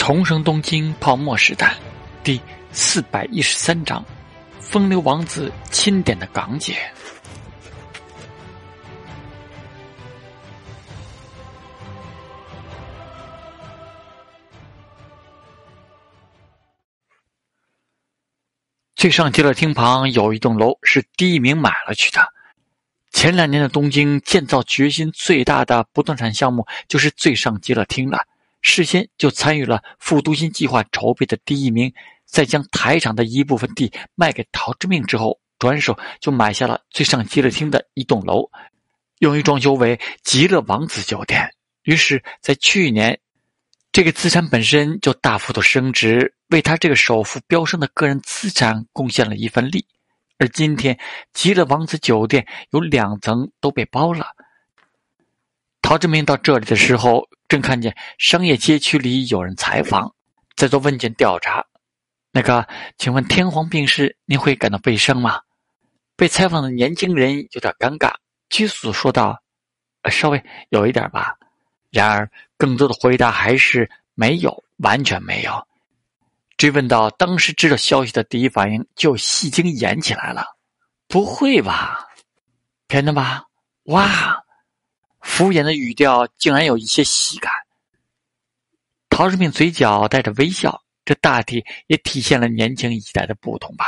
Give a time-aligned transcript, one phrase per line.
[0.00, 1.76] 重生东京泡沫时代，
[2.24, 2.40] 第
[2.72, 4.02] 四百一十三章：
[4.58, 6.74] 风流王子钦点的港姐。
[18.96, 22.26] 最上街的厅旁有一栋楼是第一名买了去的。
[23.12, 28.24] 前两年的东京建造决心最大的不动产项目就是最上街的厅了。
[28.60, 31.92] 事先就参与了复都新计划筹备的第一名，
[32.24, 38.50] 在将台场的一部分地卖给陶之命之后，转手就买下了最上极乐厅的一栋楼，
[39.18, 41.54] 用于装修为极乐王子酒店。
[41.84, 43.18] 于是，在去年，
[43.90, 49.86] 这个资产本身就大幅度升值，为他这个首富飙升的个人资产贡献了一份力。
[50.38, 50.98] 而今天，
[51.32, 54.26] 极乐王子酒店有两层都被包了。
[55.90, 57.28] 陶志明到这里的时候。
[57.48, 60.14] 正看见商业街区里有人采访，
[60.54, 61.66] 在做问卷调查。
[62.30, 62.64] 那个，
[62.96, 65.40] 请问天皇病逝，您会感到悲伤吗？
[66.14, 68.12] 被采访的年轻人有点尴尬，
[68.50, 69.36] 拘束说道
[70.08, 71.34] ：“稍微有一点吧。”
[71.90, 75.66] 然而，更多的回答还是没有，完全没有。
[76.56, 80.44] 追问到当时知道消息的第一反应，就戏精演起来了
[81.10, 82.06] ：“不会吧？
[82.86, 83.42] 真的吧？
[83.86, 84.40] 哇！”
[85.20, 87.52] 敷衍的语调竟然有一些喜感。
[89.08, 93.86] 陶志明嘴角带着微笑，这大体也体现了年轻一代的不同吧。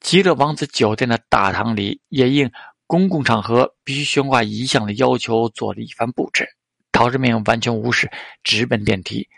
[0.00, 2.50] 极乐王子酒店的大堂里，也应
[2.86, 6.48] 公共场合必须悬挂遗像的要求做了一番布置。
[6.90, 8.10] 陶志明完全无视，
[8.42, 9.28] 直奔电梯。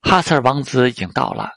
[0.00, 1.50] 哈塞尔王子已经到了，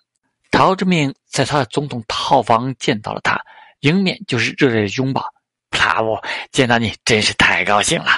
[0.52, 3.40] 陶志明在他的总统套房见到了他，
[3.82, 5.26] 迎面就是热烈的拥抱。
[5.70, 8.12] 布拉沃，见到你真是太高兴了。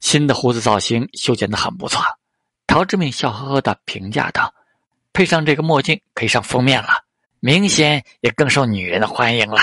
[0.00, 2.02] 新的胡子造型修剪的很不错，
[2.66, 4.52] 陶志明笑呵呵的评价道
[5.12, 7.04] ：“配上这个墨镜，可以上封面了，
[7.38, 9.60] 明显也更受女人的欢迎了。”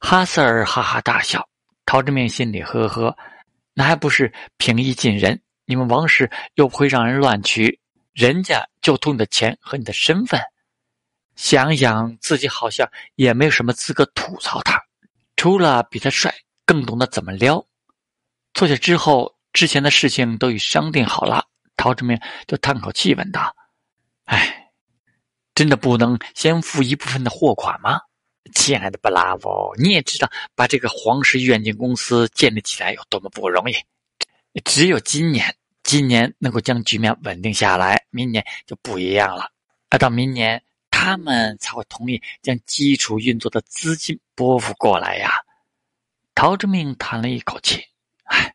[0.00, 1.48] 哈瑟尔哈哈大笑，
[1.86, 3.16] 陶志明心里呵呵，
[3.72, 5.40] 那还不是平易近人？
[5.64, 7.80] 你们王室又不会让人乱娶，
[8.12, 10.40] 人家就图你的钱和你的身份。
[11.36, 14.82] 想想自己好像也没有什么资格吐槽他，
[15.36, 16.34] 除了比他帅，
[16.66, 17.64] 更懂得怎么撩。
[18.52, 19.37] 坐下之后。
[19.58, 21.44] 之前的事情都已商定好了，
[21.76, 23.52] 陶志明就叹口气问道
[24.26, 24.70] ：“哎，
[25.52, 27.98] 真的不能先付一部分的货款吗？”
[28.54, 33.74] 亲爱的布拉沃，你也知道，把这个皇室远景公司建立起来有多么不容易。
[34.64, 35.52] 只有今年，
[35.82, 39.50] 今年能够将局面稳定下来，明年就不一样了。
[39.90, 45.32] 而到明年，他们才会同意将基础运作的资金拨付过来呀。
[46.36, 47.84] 陶志明叹了一口气。
[48.22, 48.54] 哎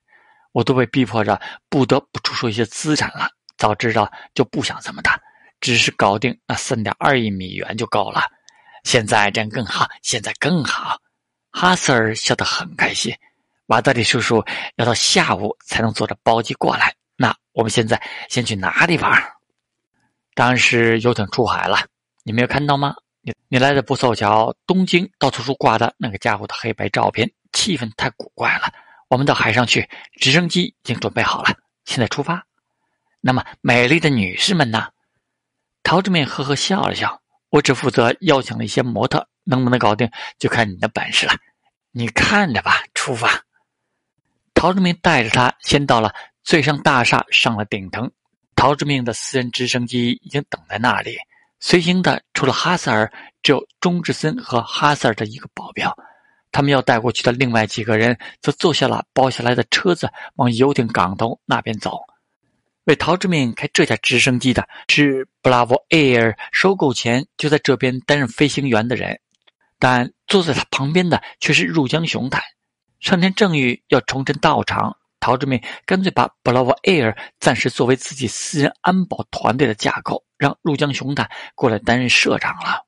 [0.53, 3.29] 我都被逼迫着不得不出售一些资产了。
[3.57, 5.19] 早知道就不想这么大，
[5.59, 8.23] 只是搞定那三点二亿美元就够了。
[8.83, 10.97] 现在这样更好，现在更好。
[11.51, 13.13] 哈斯尔笑得很开心。
[13.67, 14.43] 瓦德里叔叔
[14.75, 16.93] 要到下午才能坐着包机过来。
[17.15, 19.23] 那我们现在先去哪里玩？
[20.33, 21.85] 当然是游艇出海了。
[22.23, 22.95] 你没有看到吗？
[23.21, 28.63] 你你来的不凑巧，东京到处处挂的那个家伙的黑白照片，气氛太古怪了。
[29.09, 31.55] 我们到海上去，直升机已经准备好了，
[31.85, 32.45] 现在出发。
[33.21, 34.89] 那么，美丽的女士们呢？
[35.83, 37.21] 陶志明呵呵笑了笑。
[37.49, 40.09] 我只负责邀请了一些模特，能不能搞定
[40.39, 41.35] 就看你的本事了。
[41.91, 43.43] 你看着吧，出发。
[44.55, 46.11] 陶志明带着他先到了
[46.43, 48.11] 最上大厦，上了顶层。
[48.55, 51.15] 陶志明的私人直升机已经等在那里。
[51.59, 53.13] 随行的除了哈塞尔，
[53.43, 55.95] 只有钟志森和哈塞尔的一个保镖。
[56.53, 61.99] 他们要带过去的另外几个人，则坐下了包下来的车子，往游艇港头那边走。
[62.85, 69.19] 为陶志明开这架直升机的是 Bravo Air 收购前就在这边担任飞行员的人，
[69.79, 72.43] 但坐在他旁边的却是入江雄太。
[72.99, 82.85] 上天正欲要重振道场，陶志明干脆把 Bravo Air 暂时作为自己私人安保团队的架构，让入江雄太过来担任社长了。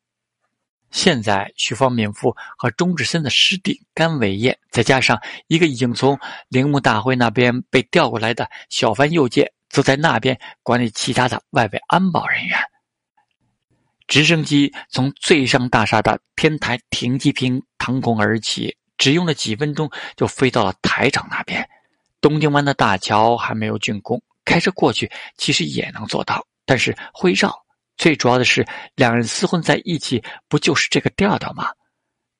[0.96, 12.58] 现在，徐方敏夫和钟志森的师弟甘伟业，再加上一个已经从铃木大会那边被调过来的小番右介，则在那边管理其他的外围安保人员。
[14.08, 21.68] 直升机从最上大厦的天台停机坪腾空而起，只用了几分钟就飞到了台场那边。
[22.22, 27.65] 东京湾的大桥还没有竣工，开车过去其实也能做到，但是会绕。
[27.98, 28.66] 最主要的是，
[28.96, 31.70] 两人厮混在一起，不就是这个调调吗？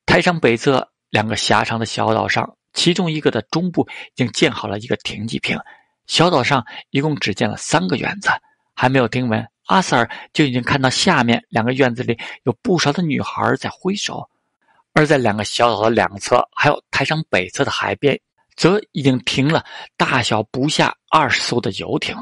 [0.04, 5.58] 台上北侧两个狭长的小岛上，其中一个的中部已经建好了一个停机坪。
[6.06, 8.30] 小岛上一共只建了三个院子，
[8.74, 14.28] 还没有听闻阿瑟尔就已经看到下面两个院子里有不少的女孩在挥手，
[14.92, 18.16] 而在两个小岛的两侧，还有台上北侧的海边，
[18.54, 19.64] 则已经停了
[19.96, 22.14] 大小不下二十艘的游艇。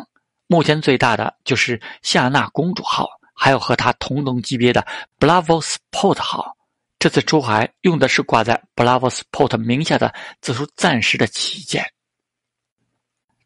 [0.46, 4.86] 目前最大的就是夏娜公主号，还有和它同等级别的
[5.18, 6.56] Blavosport 号。
[6.98, 11.84] 这次出海用的是挂在 Blavosport 名下的这艘暂时的旗舰。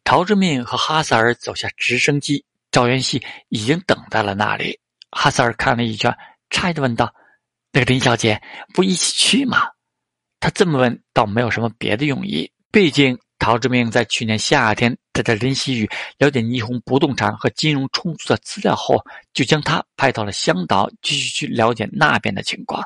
[0.05, 4.79] 陶志敏和哈萨尔走下直升机，赵元熙已经等在了那里。
[5.11, 6.15] 哈萨尔看了一圈，
[6.49, 7.13] 诧异的问道
[7.73, 8.41] ：“那个林小姐
[8.73, 9.69] 不一起去吗？”
[10.39, 19.03] 他这么问倒没有什么别的用意，毕竟陶志明在去年夏天带着林希宇了解霓虹不动产和金融充足的资料后，
[19.33, 22.83] 就将他派到了香岛，继续去了解那边的情况，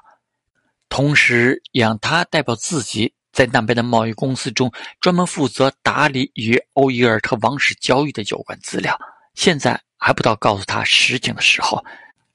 [0.88, 3.13] 同时也让他代表自己。
[3.33, 4.71] 在那边的贸易公司中，
[5.01, 8.95] 专门负责打理与欧伊尔特王室交易的有关资料。
[9.33, 11.83] 现在还不到告诉他实情的时候，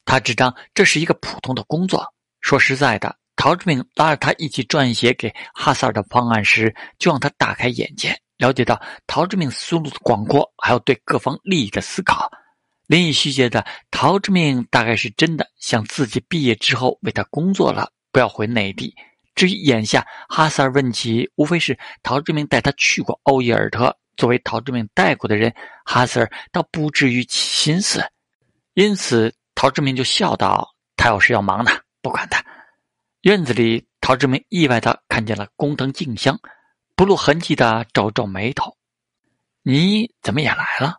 [0.05, 2.05] 他只当这是一个普通的工作。
[2.41, 12.29] 说实在的，陶志明拉着他一起撰写给哈萨尔的方案时，就让他大开眼界，了解到陶志明思路的广阔，还有对各方利益的思考。
[12.89, 18.93] 林以虚觉得陶志明大概是真的想自己毕业之后为他工作了，不要回内地。
[19.37, 23.97] 至于眼下哈萨尔问起，无非是陶志明带他去过欧伊尔特。
[24.17, 25.55] 作为陶志明带过的人，
[25.85, 28.05] 哈萨尔倒不至于起心思。
[28.75, 31.71] 因此，陶志明就笑道：“他有事要忙呢，
[32.03, 32.45] 不管他。”
[33.29, 36.41] 院子里，陶志明意外的看见了工藤静香，
[36.97, 38.75] 不露痕迹的皱皱眉头
[39.61, 40.97] ：“你怎么也来了？”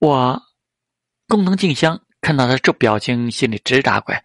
[0.00, 0.42] 我，
[1.28, 4.20] 工藤静香看到他这表情，心里直打滚。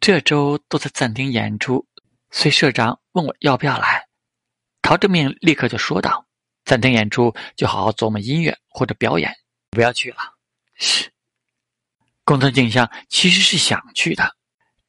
[0.00, 1.86] 这周都在暂停演出。
[2.32, 4.08] 随社长问我要不要来，
[4.82, 6.26] 陶志明立刻就说道
[6.66, 9.32] ：“暂停演出，就好好琢磨音乐或者表演，
[9.70, 10.16] 不要去了。”
[10.74, 11.12] 是。
[12.24, 14.34] 工藤静香其实是想去的，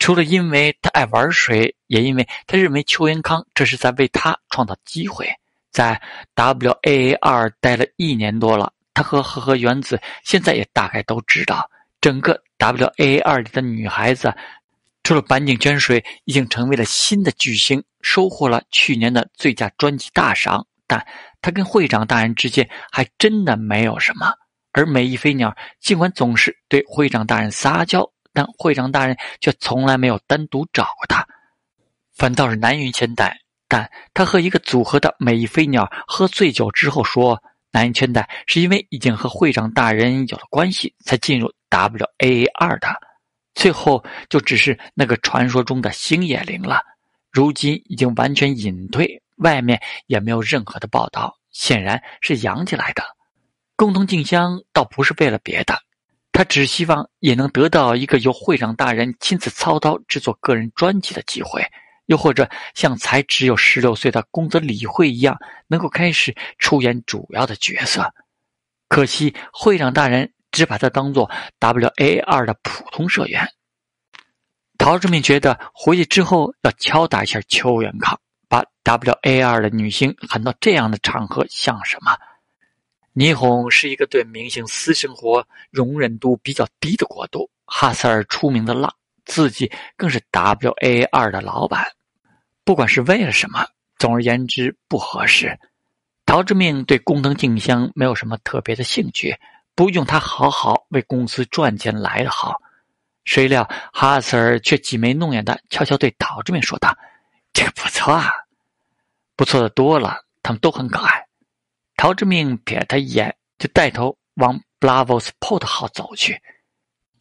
[0.03, 5.25] 除了因为他爱玩水，也因为他认为邱元康这是在为他创造机会。
[5.71, 6.01] 在
[6.35, 11.69] W A A 二待了一年多了，他和和和原子现在也大概都知道，
[12.01, 14.35] 整个 W A A 二里的女孩子。
[15.03, 21.07] 除了板井泉水已经成为了新的巨星，收获了去年的最佳专辑大赏，但
[21.41, 24.33] 他跟会长大人之间还真的没有什么。
[24.73, 31.25] 而美一飞鸟尽管总是对会长大人撒娇，但会长大人却从来没有单独找过他，
[32.15, 33.39] 反倒是南云千代。
[33.67, 37.41] 但他和一个组合的美飞鸟喝醉酒之后说，
[37.71, 42.89] 南云千代是因为已经和会长大人有了关系，才进入 W A A 二的。
[43.55, 46.81] 最后就只是那个传说中的星野灵了，
[47.31, 53.03] 如今已经完全隐退，外面也没有任何的报道，显然是养起来的。
[53.75, 55.79] 共同静香倒不是为了别的，
[56.33, 61.65] 他只希望也能得到一个由会长大人亲自操刀制作个人专辑的机会，
[62.07, 65.37] 又或者像才只有十六岁的公子李慧一样，
[65.67, 68.13] 能够开始出演主要的角色。
[68.89, 70.33] 可惜会长大人。
[70.53, 73.49] 只把他当做 W A 二的普通社员。
[74.77, 82.15] 陶志明觉得回去之后要敲打一下邱元康，把 W A 二的女星喊到这样的场合像什么？
[83.13, 87.49] 霓虹是一个对明星私生活容忍度比较低的国度。
[87.65, 88.93] 哈塞尔出名的浪，
[89.25, 91.85] 自己更是 W A 二的老板。
[92.63, 93.65] 不管是为了什么，
[93.97, 95.57] 总而言之不合适。
[96.25, 99.37] 陶志明对宫藤静香没有什么特别的兴趣。
[99.75, 102.61] 不用他好好为公司赚钱来的好，
[103.25, 106.95] 谁料哈塞尔却挤眉弄眼的悄悄对陶志明说道
[107.53, 108.31] ：“这个不错啊，
[109.35, 111.22] 不错的多了，他们都很可爱。”
[112.03, 116.37] 陶志明瞥了他一眼，就带头往 Blavosport 号走去。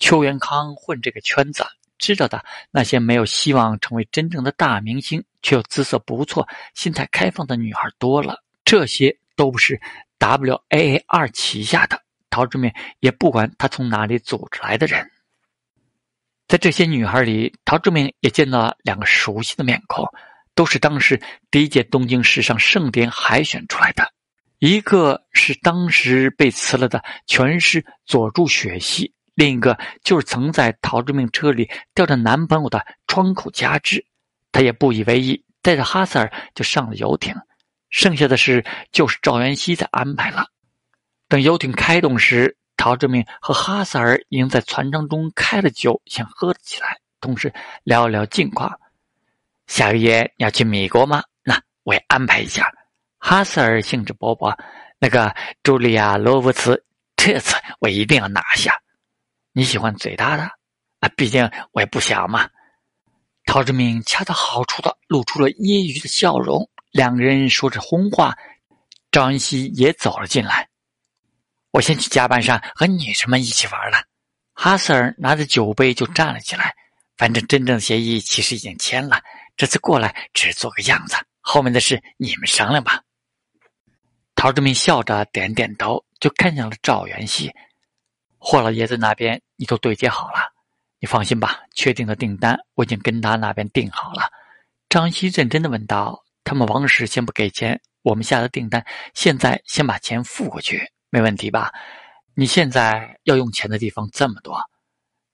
[0.00, 1.64] 邱元康混这个圈子，
[1.98, 8.42] 知道的那些没有希望成为真正的大明星，却又姿色不错、心态开放的女孩多了。
[8.64, 9.80] 这些都不是
[10.18, 12.02] W A A 二旗下的。
[12.28, 15.08] 陶志明也不管他从哪里组织来的人，
[16.48, 20.04] 在这些女孩里，陶志明也见到了两个熟悉的面孔，
[20.56, 21.22] 都是当时
[21.52, 24.12] 第一届东京时尚盛典海选出来的。
[24.64, 34.07] 一个是当时被辞了的全师佐助雪系，另一个就是曾在陶志明车里吊着男朋友的窗口佳枝。
[34.52, 37.35] 他也不以为意，带着哈塞尔就上了游艇。
[37.90, 40.47] 剩下的事就是赵元熙在安排了。
[41.26, 47.52] 等游艇开动时，陶志明和哈萨尔已经在船舱中开了酒，想喝了起来，同时
[47.83, 48.78] 聊了聊近况。
[49.66, 51.25] 下个月你要去美国吗？
[51.42, 52.73] 那我也安排一下。
[53.24, 54.52] 哈萨尔兴致勃勃。
[54.98, 56.84] 那个茱莉亚·罗伯茨，
[57.16, 58.76] 这次我一定要拿下。
[59.52, 60.42] 你喜欢嘴大的？
[60.98, 62.50] 啊，毕竟我也不小嘛。
[63.44, 68.36] 陶志明恰到好处的露出了揶揄的笑容，两个人说着荤话，
[69.12, 70.68] 赵云熙也走了进来。
[71.70, 74.04] 我先去甲板上和女生们一起玩了。
[74.52, 76.74] 哈瑟尔拿着酒杯就站了起来。
[77.16, 79.20] 反正真正的协议其实已经签了，
[79.56, 83.00] 这次过来只做个样子，后面的事你们商量吧。
[84.42, 87.49] 陶志明笑着点点头，就看向了赵元熙。
[88.38, 90.52] 霍老爷子那边你都对接好了，
[90.99, 94.22] 你放心吧，确定的订单我已经跟他那边订好了。
[94.88, 98.84] 张希认真的问道：“他们王氏先不给钱，我们下的订单
[99.14, 101.72] 现在先把钱付过去，没问题吧？
[102.34, 104.58] 你现在要用钱的地方这么多。”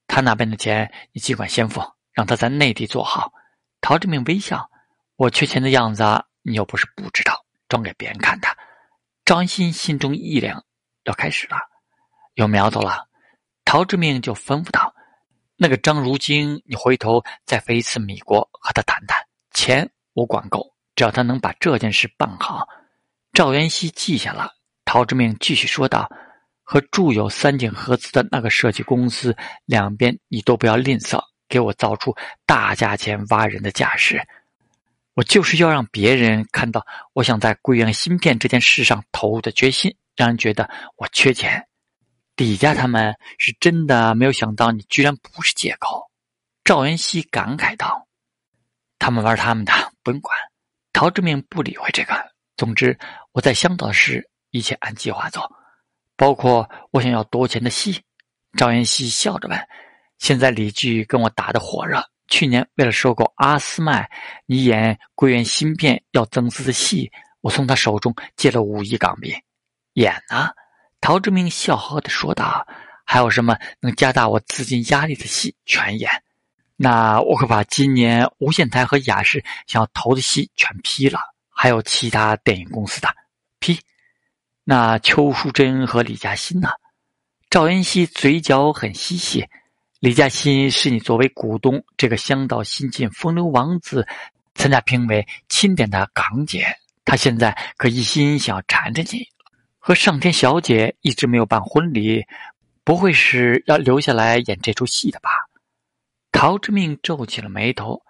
[0.07, 1.81] 他那边的钱你尽管先付，
[2.13, 3.33] 让他在内地做好。
[3.81, 4.71] 陶志明微笑
[5.17, 6.05] ：“我缺钱的样子，
[6.43, 8.49] 你又不是不知道，装给别人看的。”
[9.29, 10.65] 张欣心中一凉，
[11.05, 11.59] 要开始了，
[12.33, 13.07] 有苗头了。
[13.63, 14.95] 陶志明就吩咐道
[15.55, 22.67] ：“那个张如晶，你回头再飞一次米国和他谈谈，钱我管够，只要他能把这件事办好。”
[23.35, 24.51] 赵元熙记下了。
[24.87, 26.11] 陶志明继续说道。
[26.63, 32.17] 和住有三井合资的那个设计公司，两边你都不要吝啬，给我造出
[32.47, 34.27] 大价钱挖人的架势。
[35.19, 41.67] 我就是要让别人看到，我想在贵阳芯片这件事上投入的决心，让人觉得我缺钱。
[42.37, 46.09] 李家他们是真的没有想到，你居然不是借口。
[46.63, 48.07] 赵元熙感慨道
[49.01, 49.73] ：“他们玩他们的，
[50.05, 50.39] 不用管。”
[50.95, 52.15] 陶志明不理会这个。
[52.57, 52.97] 总之，
[53.33, 55.43] 我在香岛的事，一切按计划走。
[56.17, 58.03] 包括我想要多钱的戏，
[58.57, 59.59] 赵元熙笑着问
[60.19, 64.09] ：“现在李剧跟我打得火热，去年为了收购阿斯麦，
[64.47, 69.35] 你演桂圆芯片要增资的戏，我从他手中借了五亿港币，
[69.95, 70.51] 演呢。”
[71.01, 72.67] 陶志明笑呵呵的说道
[73.07, 76.11] ：“还有什么能加大我资金压力的戏，全演。
[76.77, 81.21] 那我可把今年无线台和雅视想要投的戏全批了，
[81.51, 83.09] 还有其他电影公司的
[83.59, 83.81] 批。”
[84.65, 86.69] 那邱淑贞和李嘉欣呢？
[87.49, 89.49] 赵恩熙嘴角很嘻嘻。
[90.01, 94.07] 李嘉欣是你作为股东，这个香岛新晋风流王子
[94.55, 96.65] 参加评委钦点的港姐，
[97.05, 99.27] 她现在可一心想缠着你。
[99.77, 102.25] 和上天小姐一直没有办婚礼，
[102.85, 105.31] 不会是要留下来演这出戏的吧？
[106.31, 108.01] 陶之命皱起了眉头，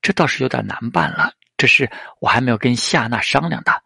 [0.00, 1.34] 这倒是有点难办了。
[1.58, 3.82] 这事我还没有跟夏娜商量的。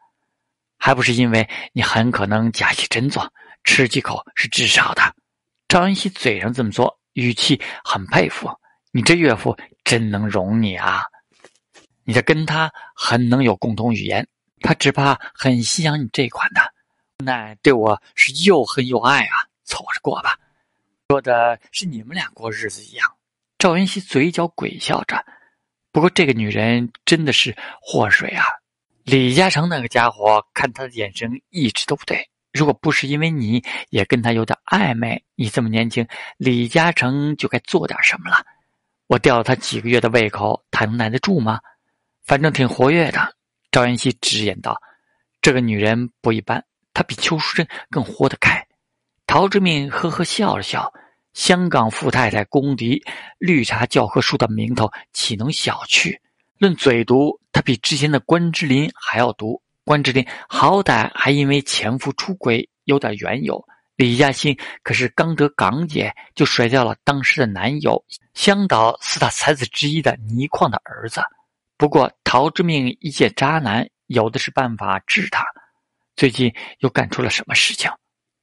[0.78, 3.32] 还不是因为你很可能假戏真做，
[3.64, 5.02] 吃几口是至少的。
[5.66, 8.48] 赵恩熙嘴上这么说，语气很佩服。
[8.92, 11.02] 你这岳父真能容你啊！
[12.04, 14.26] 你这跟他很能有共同语言，
[14.60, 16.60] 他只怕很欣赏你这款的。
[17.18, 19.34] 那对我是又恨又爱啊！
[19.64, 20.38] 凑合着过吧，
[21.08, 23.12] 说的是你们俩过日子一样。
[23.58, 25.22] 赵云熙嘴角鬼笑着，
[25.90, 28.44] 不过这个女人真的是祸水啊！
[29.02, 32.30] 李嘉诚那个家伙，看他的眼神一直都不对。
[32.52, 38.44] 如果不是因为你也跟他有点暧昧，你这么年轻，李嘉诚就该做点什么了。
[39.06, 41.60] 我吊了他几个月的胃口，他能耐得住吗？
[42.24, 43.34] 反正挺活跃的。
[43.70, 44.80] 赵元熙直言道
[45.40, 46.64] ：“这个女人不一般，
[46.94, 48.66] 她比邱淑贞更活得开。”
[49.26, 50.92] 陶志敏呵呵笑了笑
[51.34, 53.02] ：“香港富太太公敌，
[53.38, 56.18] 绿茶教科书的名头岂能小觑？”
[56.58, 59.62] 论嘴毒，他比之前的关之琳还要毒。
[59.88, 63.58] 关之琳好歹还因为前夫出轨有点缘由，
[63.96, 68.04] 李嘉欣可是刚得港姐就甩掉了当时的男友，
[68.34, 71.22] 香岛四大才子之一的倪匡的儿子。
[71.78, 75.42] 不过陶之命一介渣男，有的是办法治他。
[76.16, 77.90] 最近又干出了什么事情？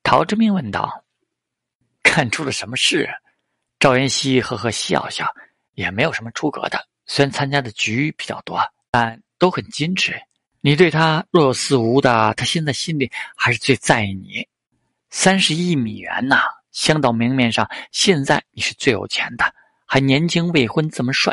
[0.02, 1.06] 陶之命问道。
[2.02, 3.08] 干出了什么事？
[3.78, 5.28] 赵元熙呵呵笑笑，
[5.76, 6.88] 也没有什么出格的。
[7.06, 8.60] 虽然参加的局比较多，
[8.90, 10.20] 但都很矜持。
[10.66, 14.48] 你对他若有似无的，他现在心里还是最在意你。
[15.12, 16.42] 三十亿美元呐，
[16.72, 19.46] 香岛明面上现在你是最有钱的，
[19.86, 21.32] 还年轻未婚，这么帅，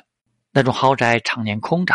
[0.51, 1.95] 那种豪宅常年空着，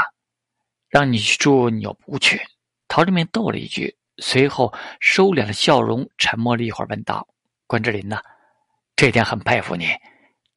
[0.90, 2.42] 让你去住你又不去。
[2.88, 7.28] 陶志明逗了一句，随后收敛了笑容，沉默了一会儿，问道
[7.68, 8.18] ：“关之琳呢？
[8.96, 9.90] 这点很佩服你。”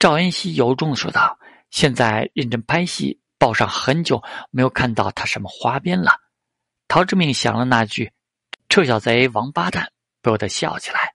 [0.00, 1.38] 赵恩熙由衷的说道。
[1.70, 6.12] 现在认真拍戏，报上很久没有看到他什么花边了。
[6.90, 8.10] 陶志明想了那句
[8.68, 11.14] “臭小贼，王八蛋”，不由得笑起来。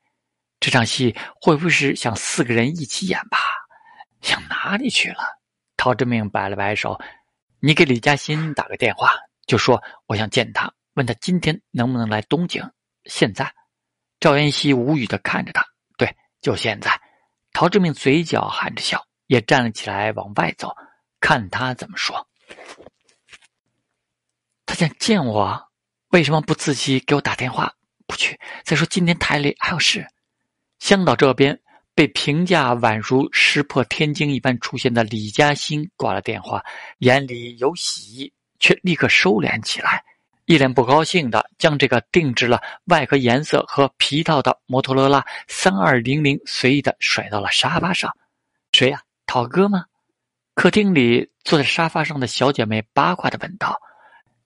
[0.61, 3.37] 这场戏会不会是想四个人一起演吧？
[4.21, 5.37] 想哪里去了？
[5.75, 6.97] 陶志明摆了摆手
[7.59, 9.17] ：“你给李嘉欣打个电话，
[9.47, 12.63] 就说我想见他，问他今天能不能来东京。”
[13.03, 13.53] 现在，
[14.21, 15.61] 赵元熙无语的看着他
[15.99, 17.01] ：“对，就现在。”
[17.51, 20.73] 陶志明嘴角含着笑，也站了起来往外走，
[21.19, 22.25] 看他怎么说。
[24.75, 25.69] 想见我，
[26.09, 27.73] 为什么不自己给我打电话？
[28.05, 28.39] 不去。
[28.63, 30.05] 再说今天台里还有事。
[30.77, 31.59] 香岛这边
[31.95, 36.63] 被评价宛如石破天惊一般出现的李嘉欣挂了电话，
[36.99, 40.03] 眼里有喜，却立刻收敛起来，
[40.45, 48.15] 一脸不高兴的将这个定制了外壳颜色和皮套的摩托罗拉三二零零随意的甩到了沙发上。
[48.73, 49.01] 谁呀？
[49.25, 49.85] 涛哥吗？
[50.53, 53.79] 客厅里坐在沙发上的小姐妹八卦的问道。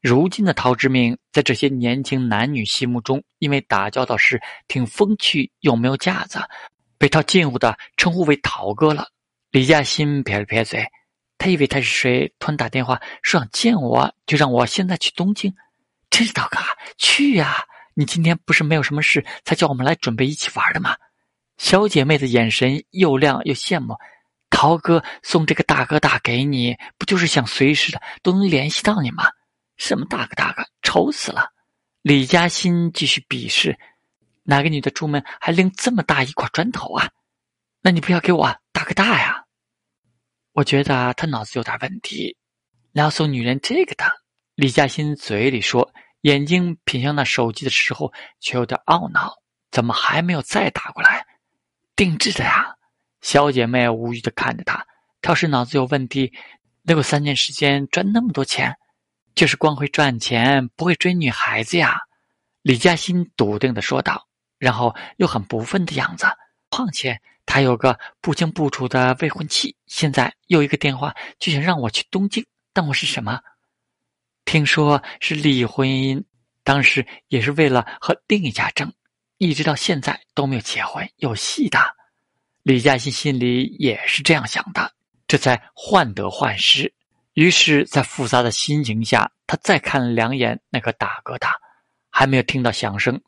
[0.02, 6.40] 如今的陶之明，在这些年轻男女心目中，因为打交道时挺风趣又没有架子，
[6.98, 9.08] 被他近乎的称呼为“陶哥”了。
[9.52, 10.86] 李嘉欣撇了撇嘴，
[11.38, 15.54] 他以为他是谁，突然打电话说想见我，就让我现在去东京。
[16.10, 16.58] 真是陶哥，
[16.98, 17.64] 去呀！
[17.94, 20.96] 你今天不是没有什么事，才叫我们来准备一起玩的吗？
[21.58, 23.96] 小姐妹的眼神又亮又羡慕。
[24.50, 29.26] 陶哥送这个大哥大给你，不就是想随时的都能联系到你吗？
[29.80, 31.52] 什么大哥大哥，丑死了！
[32.02, 33.80] 李嘉欣继续鄙视
[34.44, 37.10] ：“哪个女的出门还拎这么大一块砖头啊？
[37.82, 39.46] 那你不要给我大哥大呀！”
[40.52, 42.36] 我觉得他脑子有点问题，
[42.92, 44.06] 哪送女人这个的？
[44.56, 45.90] 李嘉欣嘴里说，
[46.22, 49.34] 眼睛品向那手机的时候却有点懊恼：
[49.72, 51.26] 怎么还没有再打过来？
[51.96, 52.76] 定制的呀！
[53.22, 54.86] 小姐妹无语的看着他，
[55.22, 56.34] 他要是脑子有问题，
[56.84, 58.76] 能有三年时间赚那么多钱？
[59.36, 62.00] 就是光会赚钱，不会追女孩子呀！
[62.62, 66.28] 李嘉欣笃定的说道，然后又很不忿的样子。
[66.70, 73.40] 况且他有个不清不楚的未婚妻，现在又一个电话就想让我去东京，当我是什么？
[74.46, 76.24] 听说是利益婚姻，
[76.64, 78.92] 当时也是为了和另一家争，
[79.38, 81.80] 一直到现在都没有结婚，有戏的。
[82.62, 84.92] 李嘉欣心里也是这样想的，
[85.28, 86.94] 这才患得患失。
[87.34, 91.56] 于是，在复杂的心情下，他再看了两眼那个大哥大，
[92.10, 93.22] 还没有听到响声，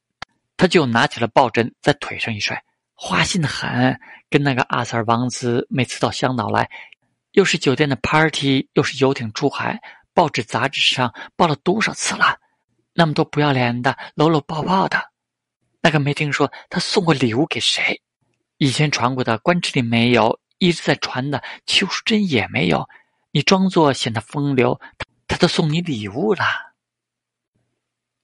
[0.57, 2.61] 他就拿起了抱枕在腿上一摔，
[2.93, 3.97] 花心的很。
[4.29, 6.69] 跟那个阿 Sir 王子每次到香岛来，
[7.33, 9.79] 又是酒店的 party，又是游艇出海，
[10.13, 12.37] 报纸杂志上报了多少次了？
[12.93, 15.01] 那么多不要脸的搂搂抱抱的，
[15.81, 18.01] 那个没听说他送过礼物给谁？
[18.57, 22.87] 以前传过的关之琳没有，一直在传的邱淑贞也没有。
[23.31, 26.43] 你装作显得风流，他他都送你礼物了。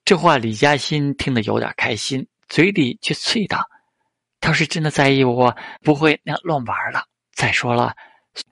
[0.04, 3.68] 这话李嘉欣听得有点开心，嘴里却啐道
[4.40, 7.06] ：“他是真的在意我，不会那样乱玩了。
[7.32, 7.96] 再说了，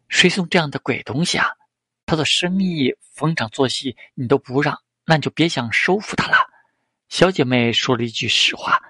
[0.09, 1.47] 谁送这样的鬼东西啊？
[2.07, 6.37] 他的生意逢场作戏，你都不让，那你就别想收服他了。”
[7.09, 8.83] 小姐妹说了一句实话：“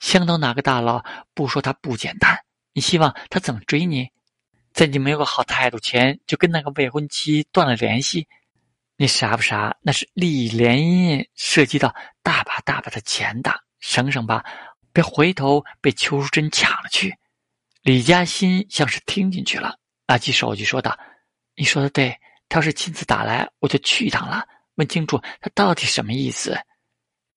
[0.00, 1.04] 香岛哪个大佬
[1.34, 2.44] 不说他不简单？
[2.72, 4.10] 你希望他怎么追你？”
[4.72, 8.26] 在你没有个好态度前，就跟那个未婚妻断了联系，
[8.96, 9.76] 你傻不傻？
[9.82, 14.44] 那是利益联姻，涉及到大把大把的钱的，省省吧，
[14.92, 17.14] 别回头被邱淑贞抢了去。
[17.82, 20.98] 李嘉欣像是听进去了，拿起手机说道
[21.56, 22.16] ：“你说的对，
[22.48, 26.58] 他要是亲自打来，我就去一趟了，问清楚他到底什么意思。”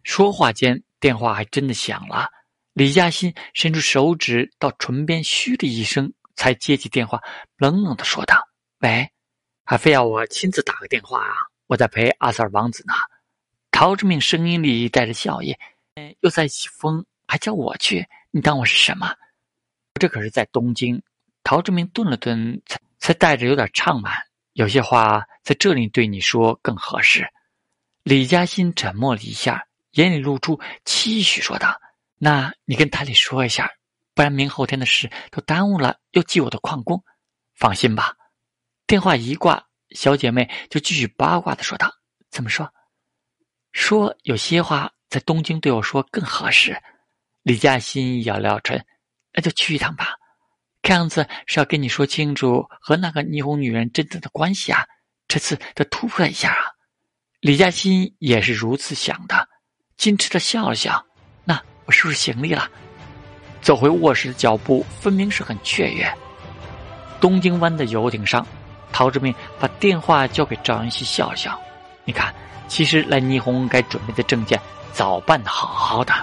[0.04, 2.30] 说话间，电话还真的响了。
[2.74, 6.14] 李嘉欣伸出手指到唇边，嘘的一声。
[6.36, 7.22] 才接起电话，
[7.58, 8.48] 冷冷的说道
[8.80, 9.10] ：“喂，
[9.64, 11.34] 还非要我亲自打个电话啊？
[11.68, 12.94] 我在陪阿 Sir 王子呢。”
[13.72, 15.56] 陶志明声音里带着笑意
[16.22, 18.08] ：“又在起风，还叫我去？
[18.32, 19.14] 你当我是什么？
[20.00, 21.02] 这可是在东京。”
[21.44, 24.14] 陶志明顿了顿，才才带着有点怅满
[24.54, 27.28] ：“有些话在这里对你说更合适。”
[28.04, 31.80] 李嘉欣沉默了一下，眼里露出期许，说道
[32.18, 33.70] ：“那你跟台里说一下。”
[34.16, 37.04] 不然明后天的事都耽误了，又记我的旷工。
[37.54, 38.16] 放心吧。
[38.88, 41.94] 电话一挂，小姐妹就继续八卦的说道
[42.32, 42.74] ：“怎么说？
[43.74, 46.82] 说有些话在东京对我说更合适。”
[47.44, 48.84] 李嘉欣咬了咬唇
[49.34, 50.16] ：“那就去一趟吧。
[50.82, 54.86] 看样子是要跟你说清楚和那个霓虹女人真正的关系啊。
[55.28, 56.72] 这次得突破一下啊。”
[57.42, 59.50] 李嘉欣也是如此想的，
[59.98, 61.06] 矜持的笑了笑
[61.44, 62.70] ：“那我收拾行李了。”
[63.62, 66.08] 走回卧室的脚步分明是很雀跃。
[67.20, 68.46] 东京湾的游艇上，
[68.92, 71.60] 陶志明把电话交给赵云熙，笑笑
[72.06, 72.34] ：“你看，
[72.68, 74.60] 其实来霓虹该准备的证件
[74.94, 76.14] 早办的好好的。”